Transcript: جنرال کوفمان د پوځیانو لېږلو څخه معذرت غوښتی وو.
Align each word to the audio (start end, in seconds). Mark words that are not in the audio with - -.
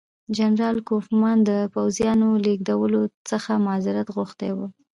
جنرال 0.37 0.77
کوفمان 0.89 1.37
د 1.49 1.51
پوځیانو 1.73 2.27
لېږلو 2.45 3.01
څخه 3.29 3.51
معذرت 3.65 4.07
غوښتی 4.15 4.49
وو. 4.53 4.67